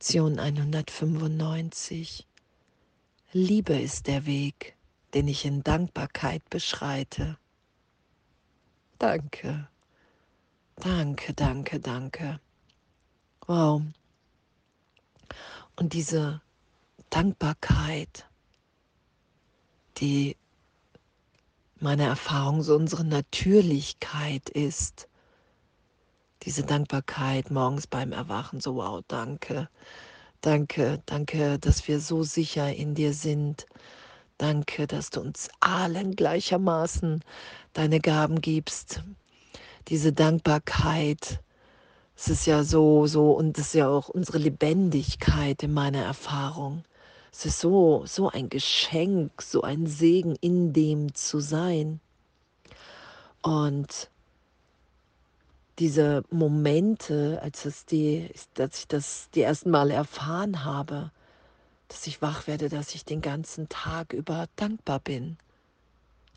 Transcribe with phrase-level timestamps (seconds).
[0.00, 2.26] Lektion 195.
[3.32, 4.74] Liebe ist der Weg,
[5.12, 7.36] den ich in Dankbarkeit beschreite.
[8.98, 9.68] Danke,
[10.76, 12.40] danke, danke, danke.
[13.46, 13.82] Wow.
[15.76, 16.40] Und diese
[17.10, 18.26] Dankbarkeit,
[19.98, 20.34] die
[21.78, 25.09] meine Erfahrung so unsere Natürlichkeit ist,
[26.42, 29.68] diese Dankbarkeit morgens beim Erwachen, so wow, danke,
[30.40, 33.66] danke, danke, dass wir so sicher in dir sind.
[34.38, 37.22] Danke, dass du uns allen gleichermaßen
[37.74, 39.02] deine Gaben gibst.
[39.88, 41.40] Diese Dankbarkeit,
[42.16, 46.84] es ist ja so, so, und es ist ja auch unsere Lebendigkeit in meiner Erfahrung.
[47.30, 52.00] Es ist so, so ein Geschenk, so ein Segen, in dem zu sein.
[53.42, 54.10] Und
[55.80, 61.10] diese Momente, als, es die, als ich das die ersten Mal erfahren habe,
[61.88, 65.38] dass ich wach werde, dass ich den ganzen Tag über dankbar bin.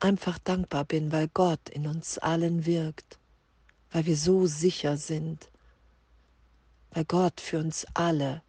[0.00, 3.18] Einfach dankbar bin, weil Gott in uns allen wirkt,
[3.92, 5.48] weil wir so sicher sind,
[6.90, 8.42] weil Gott für uns alle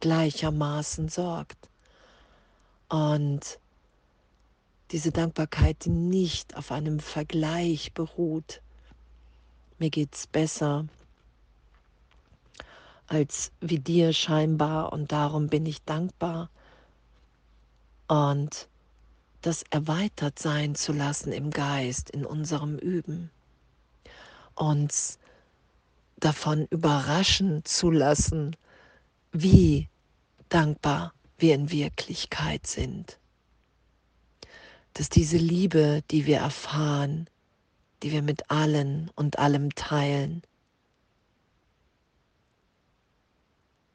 [0.00, 1.68] gleichermaßen sorgt.
[2.88, 3.60] Und
[4.90, 8.62] diese Dankbarkeit, die nicht auf einem Vergleich beruht,
[9.80, 10.86] mir geht's besser
[13.06, 16.48] als wie dir scheinbar und darum bin ich dankbar
[18.06, 18.68] und
[19.42, 23.30] das erweitert sein zu lassen im Geist, in unserem Üben,
[24.54, 25.18] uns
[26.18, 28.54] davon überraschen zu lassen,
[29.32, 29.88] wie
[30.48, 33.18] dankbar wir in Wirklichkeit sind.
[34.92, 37.28] Dass diese Liebe, die wir erfahren,
[38.02, 40.42] die wir mit allen und allem teilen.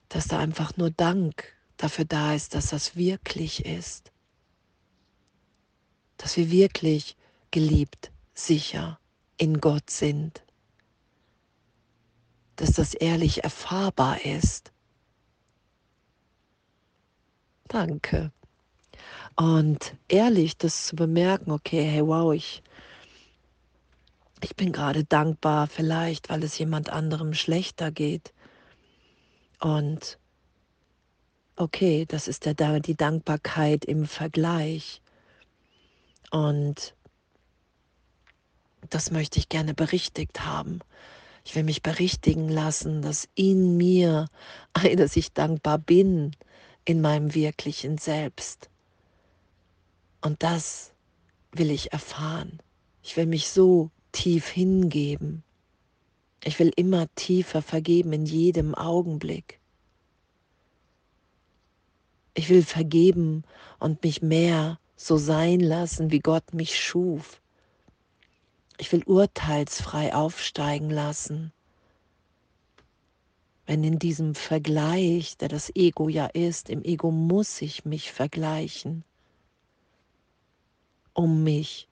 [0.09, 4.11] Dass da einfach nur Dank dafür da ist, dass das wirklich ist.
[6.17, 7.17] Dass wir wirklich
[7.51, 8.99] geliebt, sicher
[9.37, 10.43] in Gott sind.
[12.55, 14.71] Dass das ehrlich erfahrbar ist.
[17.67, 18.31] Danke.
[19.35, 22.63] Und ehrlich das zu bemerken, okay, hey, wow, ich
[24.41, 28.33] ich bin gerade dankbar, vielleicht, weil es jemand anderem schlechter geht.
[29.59, 30.19] Und
[31.55, 35.01] okay, das ist der, die Dankbarkeit im Vergleich.
[36.31, 36.95] Und
[38.89, 40.79] das möchte ich gerne berichtigt haben.
[41.45, 44.27] Ich will mich berichtigen lassen, dass in mir,
[44.97, 46.35] dass ich dankbar bin
[46.83, 48.69] in meinem wirklichen Selbst.
[50.21, 50.91] Und das
[51.51, 52.59] will ich erfahren.
[53.01, 55.43] Ich will mich so tief hingeben.
[56.43, 59.59] Ich will immer tiefer vergeben in jedem Augenblick.
[62.33, 63.43] Ich will vergeben
[63.77, 67.41] und mich mehr so sein lassen, wie Gott mich schuf.
[68.77, 71.51] Ich will urteilsfrei aufsteigen lassen.
[73.65, 79.03] Wenn in diesem Vergleich, der das Ego ja ist, im Ego muss ich mich vergleichen,
[81.13, 81.89] um mich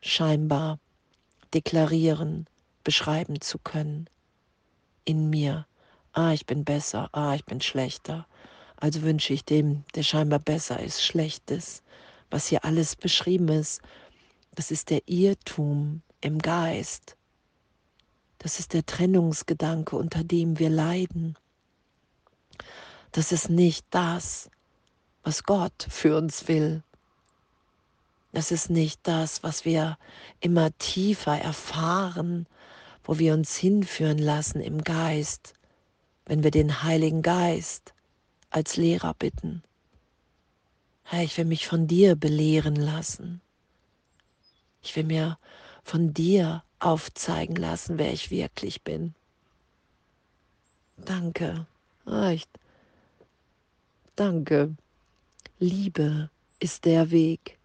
[0.00, 0.78] scheinbar
[1.54, 2.46] deklarieren,
[2.84, 4.08] beschreiben zu können.
[5.04, 5.66] In mir.
[6.12, 7.08] Ah, ich bin besser.
[7.12, 8.26] Ah, ich bin schlechter.
[8.76, 11.82] Also wünsche ich dem, der scheinbar besser ist, Schlechtes.
[12.30, 13.80] Was hier alles beschrieben ist,
[14.54, 17.16] das ist der Irrtum im Geist.
[18.38, 21.36] Das ist der Trennungsgedanke, unter dem wir leiden.
[23.12, 24.50] Das ist nicht das,
[25.22, 26.82] was Gott für uns will.
[28.32, 29.98] Es ist nicht das, was wir
[30.40, 32.46] immer tiefer erfahren,
[33.04, 35.52] wo wir uns hinführen lassen im Geist,
[36.24, 37.92] wenn wir den Heiligen Geist
[38.48, 39.62] als Lehrer bitten.
[41.04, 43.42] Herr, ich will mich von dir belehren lassen.
[44.80, 45.38] Ich will mir
[45.84, 49.14] von dir aufzeigen lassen, wer ich wirklich bin.
[50.96, 51.66] Danke.
[52.06, 52.48] Echt.
[54.16, 54.74] Danke.
[55.58, 56.30] Liebe
[56.60, 57.58] ist der Weg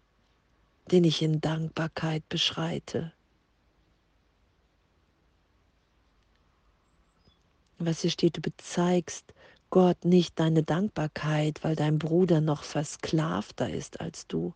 [0.88, 3.12] den ich in Dankbarkeit beschreite.
[7.78, 9.32] Was hier steht, du bezeigst
[9.70, 14.54] Gott nicht deine Dankbarkeit, weil dein Bruder noch versklavter ist als du.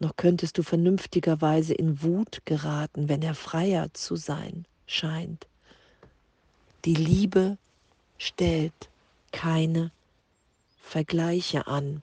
[0.00, 5.46] Noch könntest du vernünftigerweise in Wut geraten, wenn er freier zu sein scheint.
[6.84, 7.58] Die Liebe
[8.18, 8.90] stellt
[9.32, 9.90] keine
[10.80, 12.02] Vergleiche an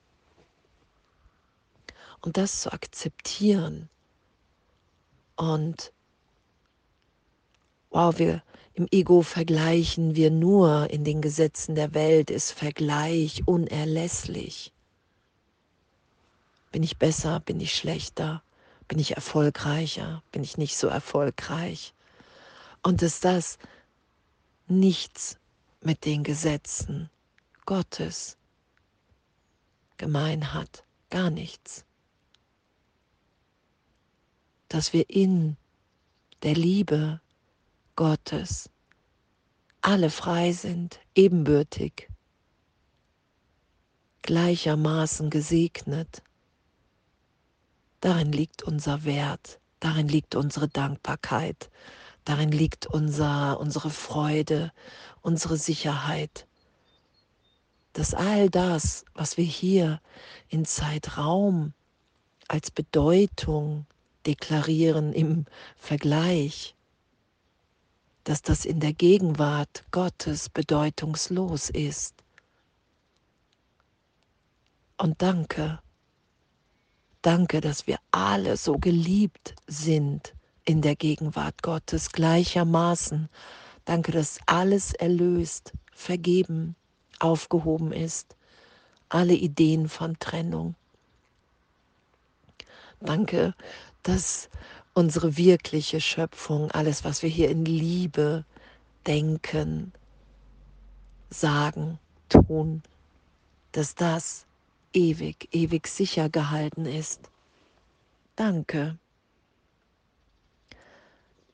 [2.26, 3.88] und das zu akzeptieren.
[5.36, 5.94] Und
[7.92, 8.42] wow, wir
[8.74, 14.74] im Ego vergleichen wir nur in den Gesetzen der Welt, ist Vergleich unerlässlich.
[16.72, 18.42] Bin ich besser, bin ich schlechter,
[18.88, 21.94] bin ich erfolgreicher, bin ich nicht so erfolgreich?
[22.82, 23.58] Und dass das
[24.68, 25.38] nichts
[25.80, 27.10] mit den Gesetzen
[27.66, 28.38] Gottes
[29.98, 31.85] gemein hat, gar nichts.
[34.68, 35.58] Dass wir in
[36.44, 37.22] der Liebe
[37.96, 38.70] Gottes
[39.82, 42.10] alle frei sind, ebenbürtig,
[44.24, 46.24] gleichermaßen gesegnet.
[48.02, 51.70] Darin liegt unser Wert, darin liegt unsere Dankbarkeit,
[52.24, 54.72] darin liegt unser, unsere Freude,
[55.22, 56.48] unsere Sicherheit,
[57.94, 60.02] dass all das, was wir hier
[60.50, 61.74] in Zeitraum
[62.48, 63.86] als Bedeutung
[64.26, 65.46] deklarieren im
[65.78, 66.76] Vergleich,
[68.24, 72.16] dass das in der Gegenwart Gottes bedeutungslos ist.
[74.98, 75.80] Und danke,
[77.22, 80.34] danke, dass wir alle so geliebt sind
[80.66, 83.30] in der Gegenwart Gottes gleichermaßen.
[83.86, 86.76] Danke, dass alles erlöst, vergeben,
[87.20, 88.36] aufgehoben ist.
[89.10, 90.76] Alle Ideen von Trennung.
[93.00, 93.54] Danke,
[94.06, 94.50] dass
[94.94, 98.46] unsere wirkliche Schöpfung, alles, was wir hier in Liebe
[99.08, 99.92] denken,
[101.32, 102.00] sagen,
[102.30, 102.84] tun,
[103.72, 104.46] dass das
[104.94, 107.20] ewig, ewig sicher gehalten ist.
[108.36, 108.98] Danke.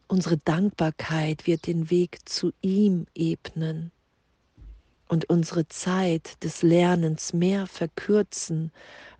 [0.07, 3.92] Unsere Dankbarkeit wird den Weg zu ihm ebnen
[5.07, 8.74] und unsere Zeit des Lernens mehr verkürzen,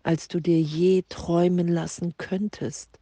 [0.04, 3.01] als du dir je träumen lassen könntest.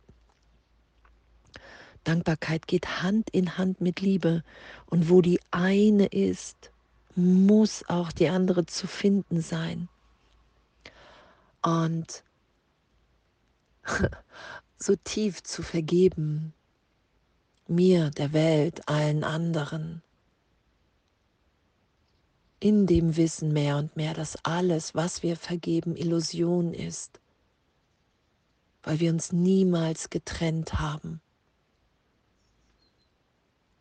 [2.04, 4.44] Dankbarkeit geht Hand in Hand mit Liebe.
[4.88, 6.72] Und wo die eine ist,
[7.16, 9.90] muss auch die andere zu finden sein.
[11.62, 12.24] Und
[14.78, 16.54] so tief zu vergeben,
[17.68, 20.02] mir, der Welt, allen anderen,
[22.60, 27.20] in dem Wissen mehr und mehr, dass alles, was wir vergeben, Illusion ist,
[28.84, 31.22] weil wir uns niemals getrennt haben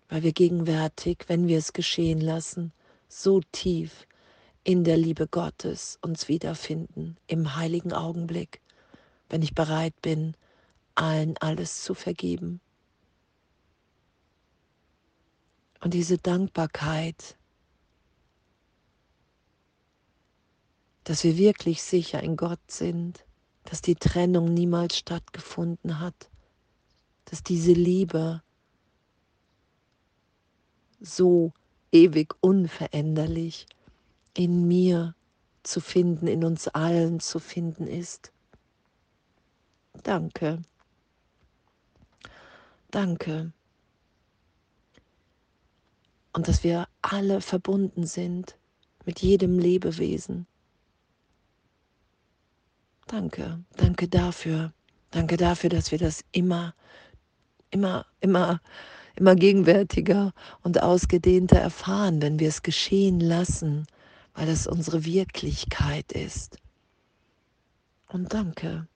[0.08, 2.72] weil wir gegenwärtig, wenn wir es geschehen lassen,
[3.08, 4.06] so tief
[4.64, 8.60] in der Liebe Gottes uns wiederfinden, im heiligen Augenblick,
[9.28, 10.34] wenn ich bereit bin,
[10.94, 12.60] allen alles zu vergeben.
[15.81, 17.37] Und diese Dankbarkeit,
[21.04, 23.25] dass wir wirklich sicher in Gott sind,
[23.64, 26.31] dass die Trennung niemals stattgefunden hat,
[27.26, 28.43] dass diese Liebe
[31.00, 31.52] so
[31.92, 33.66] ewig unveränderlich
[34.34, 35.14] in mir
[35.62, 38.32] zu finden, in uns allen zu finden ist.
[40.02, 40.62] Danke.
[42.90, 43.52] Danke.
[46.32, 48.56] Und dass wir alle verbunden sind
[49.04, 50.46] mit jedem Lebewesen.
[53.06, 54.72] Danke, danke dafür.
[55.10, 56.74] Danke dafür, dass wir das immer,
[57.70, 58.60] immer, immer
[59.18, 60.32] immer gegenwärtiger
[60.62, 63.86] und ausgedehnter erfahren, wenn wir es geschehen lassen,
[64.34, 66.58] weil es unsere Wirklichkeit ist.
[68.08, 68.87] Und danke.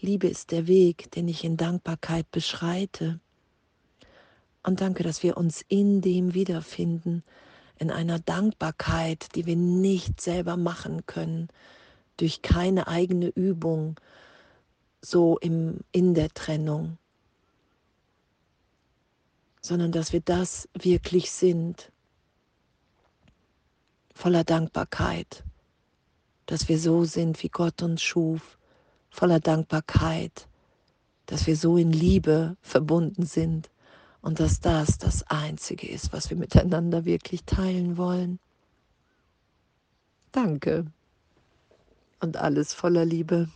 [0.00, 3.18] Liebe ist der Weg, den ich in Dankbarkeit beschreite.
[4.62, 7.24] Und danke, dass wir uns in dem wiederfinden,
[7.78, 11.48] in einer Dankbarkeit, die wir nicht selber machen können,
[12.16, 13.98] durch keine eigene Übung,
[15.00, 16.98] so im, in der Trennung,
[19.66, 21.90] sondern dass wir das wirklich sind,
[24.14, 25.42] voller Dankbarkeit,
[26.46, 28.58] dass wir so sind, wie Gott uns schuf,
[29.10, 30.46] voller Dankbarkeit,
[31.26, 33.68] dass wir so in Liebe verbunden sind
[34.22, 38.38] und dass das das Einzige ist, was wir miteinander wirklich teilen wollen.
[40.30, 40.86] Danke
[42.20, 43.48] und alles voller Liebe.